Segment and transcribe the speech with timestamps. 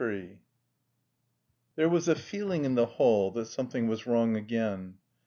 [0.03, 0.39] III
[1.75, 4.95] There was a feeling in the hall that something was wrong again.